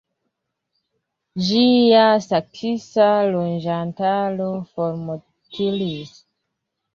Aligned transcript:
Ĝia 1.49 2.05
saksa 2.27 3.05
loĝantaro 3.35 4.49
formortis. 4.73 6.17